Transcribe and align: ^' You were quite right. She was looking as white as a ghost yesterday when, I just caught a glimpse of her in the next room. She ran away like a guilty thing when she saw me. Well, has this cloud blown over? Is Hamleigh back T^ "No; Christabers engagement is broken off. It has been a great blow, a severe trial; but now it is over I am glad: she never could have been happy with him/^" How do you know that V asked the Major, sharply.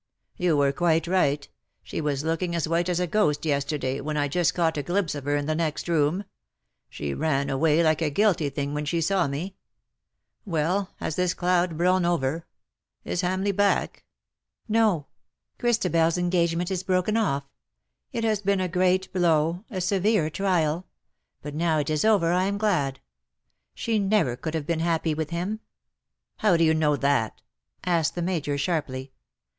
^' 0.01 0.03
You 0.35 0.57
were 0.57 0.71
quite 0.71 1.05
right. 1.05 1.47
She 1.83 2.01
was 2.01 2.23
looking 2.23 2.55
as 2.55 2.67
white 2.67 2.89
as 2.89 2.99
a 2.99 3.05
ghost 3.05 3.45
yesterday 3.45 4.01
when, 4.01 4.17
I 4.17 4.27
just 4.27 4.55
caught 4.55 4.75
a 4.75 4.81
glimpse 4.81 5.13
of 5.13 5.25
her 5.25 5.35
in 5.35 5.45
the 5.45 5.53
next 5.53 5.87
room. 5.87 6.23
She 6.89 7.13
ran 7.13 7.51
away 7.51 7.83
like 7.83 8.01
a 8.01 8.09
guilty 8.09 8.49
thing 8.49 8.73
when 8.73 8.85
she 8.85 8.99
saw 8.99 9.27
me. 9.27 9.57
Well, 10.43 10.89
has 10.95 11.17
this 11.17 11.35
cloud 11.35 11.77
blown 11.77 12.03
over? 12.03 12.47
Is 13.05 13.21
Hamleigh 13.21 13.55
back 13.55 13.97
T^ 13.97 14.01
"No; 14.69 15.05
Christabers 15.59 16.17
engagement 16.17 16.71
is 16.71 16.81
broken 16.81 17.15
off. 17.15 17.47
It 18.11 18.23
has 18.23 18.41
been 18.41 18.59
a 18.59 18.67
great 18.67 19.13
blow, 19.13 19.65
a 19.69 19.79
severe 19.79 20.31
trial; 20.31 20.87
but 21.43 21.53
now 21.53 21.77
it 21.77 21.91
is 21.91 22.03
over 22.03 22.31
I 22.31 22.45
am 22.45 22.57
glad: 22.57 22.99
she 23.75 23.99
never 23.99 24.35
could 24.35 24.55
have 24.55 24.65
been 24.65 24.79
happy 24.79 25.13
with 25.13 25.29
him/^" 25.29 25.59
How 26.37 26.57
do 26.57 26.63
you 26.63 26.73
know 26.73 26.95
that 26.95 27.35
V 27.37 27.43
asked 27.83 28.15
the 28.15 28.23
Major, 28.23 28.57
sharply. 28.57 29.11